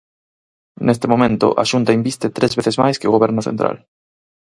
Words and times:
Neste 0.85 1.07
momento 1.13 1.47
a 1.61 1.63
Xunta 1.71 1.95
inviste 1.99 2.27
tres 2.37 2.53
veces 2.59 2.75
máis 2.83 2.97
que 2.99 3.09
o 3.09 3.15
Goberno 3.15 3.41
central. 3.47 3.75